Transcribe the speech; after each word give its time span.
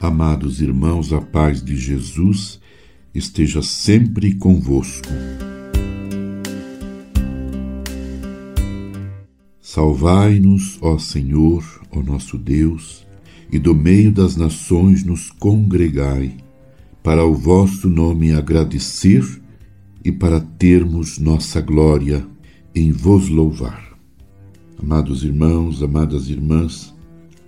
Amados 0.00 0.62
irmãos, 0.62 1.12
a 1.12 1.20
paz 1.20 1.62
de 1.62 1.76
Jesus 1.76 2.58
esteja 3.14 3.60
sempre 3.60 4.34
convosco. 4.34 5.06
Salvai-nos, 9.60 10.78
ó 10.80 10.96
Senhor, 10.96 11.62
ó 11.90 12.02
nosso 12.02 12.38
Deus, 12.38 13.06
e 13.52 13.58
do 13.58 13.74
meio 13.74 14.10
das 14.10 14.36
nações 14.36 15.04
nos 15.04 15.30
congregai, 15.32 16.34
para 17.02 17.26
o 17.26 17.34
vosso 17.34 17.86
nome 17.86 18.32
agradecer 18.32 19.22
e 20.02 20.10
para 20.10 20.40
termos 20.40 21.18
nossa 21.18 21.60
glória 21.60 22.26
em 22.74 22.90
vos 22.90 23.28
louvar. 23.28 23.98
Amados 24.82 25.24
irmãos, 25.24 25.82
amadas 25.82 26.30
irmãs, 26.30 26.94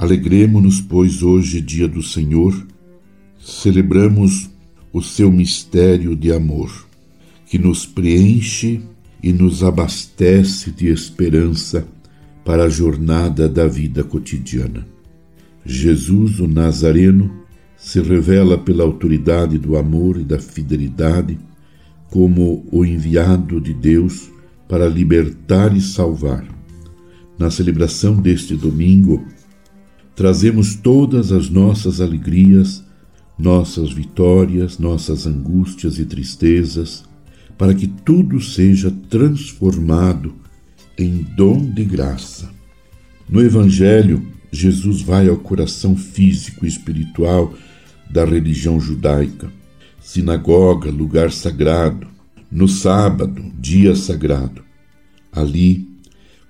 alegremo-nos, 0.00 0.80
pois 0.80 1.22
hoje, 1.22 1.60
dia 1.60 1.86
do 1.86 2.02
Senhor, 2.02 2.66
celebramos 3.38 4.48
o 4.90 5.02
seu 5.02 5.30
mistério 5.30 6.16
de 6.16 6.32
amor, 6.32 6.86
que 7.44 7.58
nos 7.58 7.84
preenche 7.84 8.80
e 9.22 9.30
nos 9.30 9.62
abastece 9.62 10.70
de 10.70 10.88
esperança 10.88 11.86
para 12.42 12.64
a 12.64 12.68
jornada 12.70 13.46
da 13.46 13.66
vida 13.66 14.02
cotidiana. 14.02 14.86
Jesus, 15.66 16.40
o 16.40 16.48
Nazareno, 16.48 17.30
se 17.76 18.00
revela 18.00 18.56
pela 18.56 18.82
autoridade 18.82 19.58
do 19.58 19.76
amor 19.76 20.18
e 20.18 20.24
da 20.24 20.38
fidelidade 20.38 21.38
como 22.08 22.66
o 22.72 22.86
enviado 22.86 23.60
de 23.60 23.74
Deus 23.74 24.30
para 24.66 24.88
libertar 24.88 25.76
e 25.76 25.80
salvar. 25.80 26.42
Na 27.38 27.50
celebração 27.50 28.16
deste 28.16 28.56
domingo, 28.56 29.22
trazemos 30.14 30.74
todas 30.74 31.32
as 31.32 31.48
nossas 31.48 32.00
alegrias, 32.00 32.84
nossas 33.38 33.92
vitórias, 33.92 34.78
nossas 34.78 35.26
angústias 35.26 35.98
e 35.98 36.04
tristezas, 36.04 37.04
para 37.56 37.74
que 37.74 37.86
tudo 37.86 38.40
seja 38.40 38.90
transformado 39.08 40.34
em 40.96 41.26
dom 41.36 41.70
de 41.70 41.84
graça. 41.84 42.50
No 43.28 43.40
Evangelho, 43.40 44.26
Jesus 44.52 45.00
vai 45.00 45.28
ao 45.28 45.36
coração 45.36 45.96
físico 45.96 46.64
e 46.64 46.68
espiritual 46.68 47.54
da 48.10 48.24
religião 48.24 48.80
judaica. 48.80 49.50
Sinagoga, 50.00 50.90
lugar 50.90 51.30
sagrado. 51.30 52.08
No 52.50 52.66
sábado, 52.66 53.42
dia 53.58 53.94
sagrado. 53.94 54.62
Ali, 55.32 55.88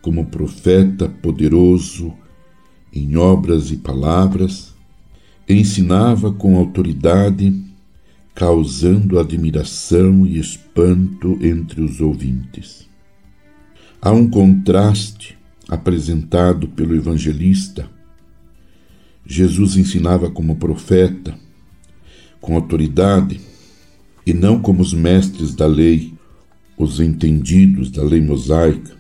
como 0.01 0.27
profeta 0.27 1.09
poderoso 1.09 2.15
em 2.93 3.17
obras 3.17 3.71
e 3.71 3.77
palavras, 3.77 4.75
ensinava 5.49 6.33
com 6.33 6.57
autoridade, 6.57 7.55
causando 8.35 9.19
admiração 9.19 10.27
e 10.27 10.39
espanto 10.39 11.39
entre 11.41 11.81
os 11.81 12.01
ouvintes. 12.01 12.89
Há 14.01 14.13
um 14.13 14.29
contraste 14.29 15.37
apresentado 15.69 16.69
pelo 16.69 16.97
evangelista. 16.97 17.89
Jesus 19.27 19.77
ensinava 19.77 20.31
como 20.31 20.57
profeta, 20.57 21.35
com 22.41 22.55
autoridade, 22.55 23.41
e 24.27 24.33
não 24.33 24.61
como 24.61 24.83
os 24.83 24.93
mestres 24.93 25.55
da 25.55 25.67
lei, 25.67 26.15
os 26.77 26.99
entendidos 26.99 27.91
da 27.91 28.03
lei 28.03 28.21
mosaica. 28.21 28.97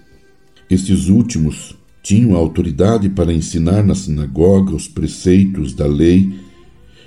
Estes 0.68 1.08
últimos 1.08 1.76
tinham 2.02 2.34
autoridade 2.34 3.08
para 3.08 3.32
ensinar 3.32 3.82
na 3.82 3.94
sinagoga 3.94 4.74
os 4.74 4.88
preceitos 4.88 5.74
da 5.74 5.86
lei, 5.86 6.40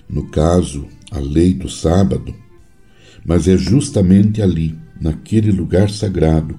no 0.10 0.28
caso, 0.28 0.88
a 1.12 1.20
lei 1.20 1.54
do 1.54 1.70
sábado, 1.70 2.34
mas 3.26 3.48
é 3.48 3.58
justamente 3.58 4.42
ali, 4.42 4.76
naquele 5.00 5.52
lugar 5.52 5.90
sagrado, 5.90 6.58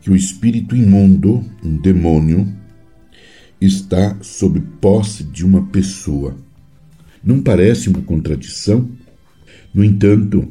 que 0.00 0.10
o 0.10 0.16
espírito 0.16 0.76
imundo, 0.76 1.44
um 1.62 1.76
demônio, 1.76 2.46
está 3.60 4.16
sob 4.22 4.60
posse 4.80 5.24
de 5.24 5.44
uma 5.44 5.66
pessoa. 5.66 6.36
Não 7.22 7.42
parece 7.42 7.88
uma 7.88 8.00
contradição? 8.00 8.88
No 9.74 9.84
entanto, 9.84 10.48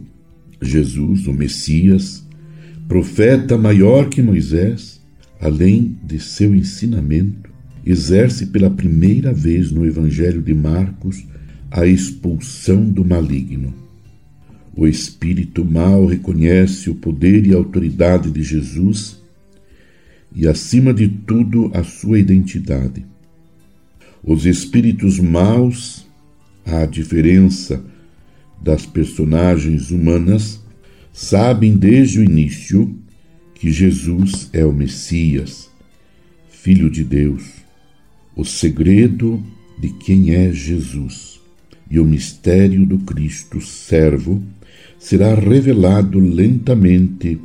Jesus, 0.62 1.28
o 1.28 1.34
Messias, 1.34 2.26
profeta 2.88 3.58
maior 3.58 4.10
que 4.10 4.22
Moisés, 4.22 4.97
além 5.40 5.98
de 6.04 6.20
seu 6.20 6.56
ensinamento, 6.56 7.50
exerce 7.86 8.48
pela 8.48 8.70
primeira 8.70 9.34
vez 9.34 9.72
no 9.72 9.86
Evangelho 9.86 10.42
de 10.42 10.54
Marcos 10.54 11.24
a 11.72 11.86
expulsão 11.86 12.90
do 12.90 13.06
maligno. 13.06 13.74
O 14.76 14.86
espírito 14.88 15.66
mau 15.66 16.06
reconhece 16.06 16.90
o 16.90 16.96
poder 16.96 17.48
e 17.48 17.54
a 17.54 17.58
autoridade 17.58 18.30
de 18.30 18.44
Jesus 18.44 19.18
e, 20.36 20.48
acima 20.48 20.94
de 20.94 21.08
tudo, 21.08 21.72
a 21.74 21.84
sua 21.84 22.20
identidade. 22.20 23.06
Os 24.24 24.46
espíritos 24.46 25.20
maus, 25.20 26.06
à 26.66 26.86
diferença 26.86 27.84
das 28.62 28.86
personagens 28.86 29.90
humanas, 29.90 30.62
sabem 31.14 31.76
desde 31.76 32.20
o 32.20 32.24
início 32.24 32.96
que 33.60 33.72
Jesus 33.72 34.50
é 34.54 34.64
o 34.64 34.72
Messias, 34.72 35.70
Filho 36.50 36.90
de 36.90 37.04
Deus, 37.04 37.44
o 38.36 38.46
segredo 38.46 39.44
de 39.80 39.90
quem 39.90 40.36
é 40.36 40.52
Jesus 40.52 41.40
e 41.90 42.00
o 42.00 42.06
mistério 42.06 42.86
do 42.86 43.00
Cristo 43.00 43.60
Servo 43.60 44.44
será 45.00 45.34
revelado 45.34 46.20
lentamente 46.20 47.40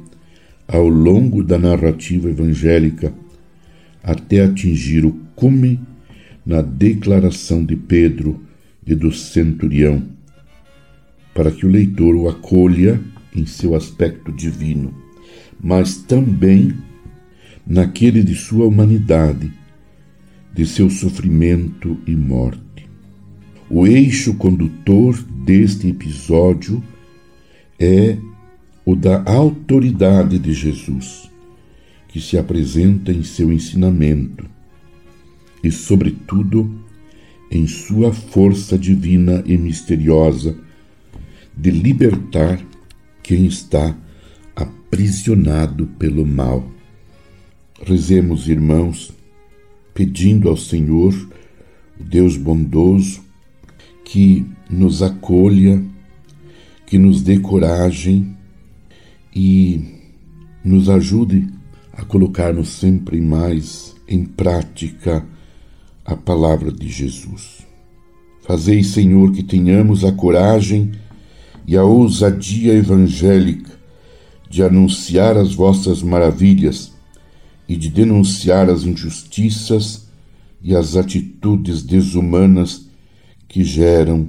ao 0.68 0.86
longo 0.88 1.42
da 1.42 1.58
narrativa 1.58 2.28
evangélica 2.28 3.12
até 4.02 4.44
atingir 4.44 5.06
o 5.06 5.12
cume 5.34 5.80
na 6.44 6.60
declaração 6.60 7.64
de 7.64 7.76
Pedro 7.76 8.42
e 8.86 8.94
do 8.94 9.12
centurião, 9.12 10.02
para 11.32 11.50
que 11.50 11.64
o 11.64 11.70
leitor 11.70 12.14
o 12.16 12.28
acolha 12.28 13.00
em 13.34 13.46
seu 13.46 13.74
aspecto 13.74 14.32
divino, 14.32 15.01
mas 15.62 15.96
também 15.96 16.74
naquele 17.64 18.24
de 18.24 18.34
sua 18.34 18.66
humanidade, 18.66 19.52
de 20.52 20.66
seu 20.66 20.90
sofrimento 20.90 21.96
e 22.06 22.16
morte. 22.16 22.88
O 23.70 23.86
eixo 23.86 24.34
condutor 24.34 25.16
deste 25.46 25.88
episódio 25.88 26.82
é 27.78 28.18
o 28.84 28.96
da 28.96 29.22
autoridade 29.24 30.38
de 30.38 30.52
Jesus, 30.52 31.30
que 32.08 32.20
se 32.20 32.36
apresenta 32.36 33.12
em 33.12 33.22
seu 33.22 33.52
ensinamento 33.52 34.44
e, 35.62 35.70
sobretudo, 35.70 36.82
em 37.50 37.66
sua 37.66 38.12
força 38.12 38.76
divina 38.76 39.42
e 39.46 39.56
misteriosa 39.56 40.58
de 41.56 41.70
libertar 41.70 42.60
quem 43.22 43.46
está 43.46 43.96
aprisionado 44.54 45.86
pelo 45.98 46.26
mal. 46.26 46.64
Rezemos, 47.84 48.48
irmãos, 48.48 49.12
pedindo 49.94 50.48
ao 50.48 50.56
Senhor, 50.56 51.12
o 51.98 52.04
Deus 52.04 52.36
bondoso, 52.36 53.22
que 54.04 54.46
nos 54.68 55.02
acolha, 55.02 55.82
que 56.86 56.98
nos 56.98 57.22
dê 57.22 57.38
coragem 57.38 58.36
e 59.34 59.80
nos 60.64 60.88
ajude 60.88 61.48
a 61.92 62.04
colocarmos 62.04 62.68
sempre 62.68 63.20
mais 63.20 63.94
em 64.06 64.24
prática 64.24 65.24
a 66.04 66.16
palavra 66.16 66.70
de 66.70 66.88
Jesus. 66.88 67.66
Fazei, 68.42 68.82
Senhor, 68.82 69.32
que 69.32 69.42
tenhamos 69.42 70.04
a 70.04 70.12
coragem 70.12 70.92
e 71.66 71.76
a 71.76 71.84
ousadia 71.84 72.74
evangélica 72.74 73.81
de 74.52 74.62
anunciar 74.62 75.34
as 75.38 75.54
vossas 75.54 76.02
maravilhas 76.02 76.92
e 77.66 77.74
de 77.74 77.88
denunciar 77.88 78.68
as 78.68 78.84
injustiças 78.84 80.08
e 80.62 80.76
as 80.76 80.94
atitudes 80.94 81.82
desumanas 81.82 82.86
que 83.48 83.64
geram 83.64 84.28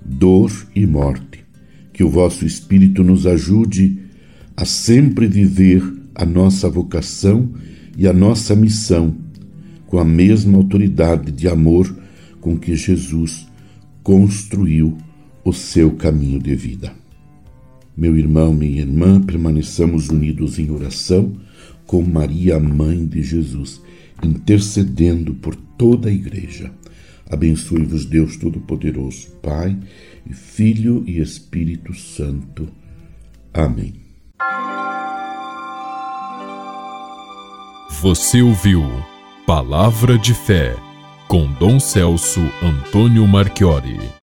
dor 0.00 0.52
e 0.72 0.86
morte. 0.86 1.44
Que 1.92 2.04
o 2.04 2.08
vosso 2.08 2.46
Espírito 2.46 3.02
nos 3.02 3.26
ajude 3.26 3.98
a 4.56 4.64
sempre 4.64 5.26
viver 5.26 5.82
a 6.14 6.24
nossa 6.24 6.70
vocação 6.70 7.50
e 7.98 8.06
a 8.06 8.12
nossa 8.12 8.54
missão 8.54 9.16
com 9.88 9.98
a 9.98 10.04
mesma 10.04 10.58
autoridade 10.58 11.32
de 11.32 11.48
amor 11.48 11.92
com 12.40 12.56
que 12.56 12.76
Jesus 12.76 13.48
construiu 14.04 14.96
o 15.44 15.52
seu 15.52 15.90
caminho 15.96 16.38
de 16.38 16.54
vida. 16.54 17.05
Meu 17.96 18.16
irmão, 18.16 18.52
minha 18.52 18.80
irmã, 18.82 19.20
permaneçamos 19.20 20.10
unidos 20.10 20.58
em 20.58 20.70
oração 20.70 21.34
com 21.86 22.02
Maria, 22.02 22.60
mãe 22.60 23.06
de 23.06 23.22
Jesus, 23.22 23.80
intercedendo 24.22 25.34
por 25.34 25.54
toda 25.54 26.08
a 26.08 26.12
Igreja. 26.12 26.70
Abençoe-vos 27.30 28.04
Deus 28.04 28.36
Todo-Poderoso, 28.36 29.28
Pai, 29.42 29.76
e 30.28 30.34
Filho 30.34 31.04
e 31.06 31.20
Espírito 31.20 31.94
Santo. 31.94 32.68
Amém. 33.52 33.94
Você 38.02 38.42
ouviu 38.42 38.82
Palavra 39.46 40.18
de 40.18 40.34
Fé 40.34 40.76
com 41.28 41.50
Dom 41.54 41.80
Celso 41.80 42.40
Antônio 42.62 43.26
Marchiori. 43.26 44.16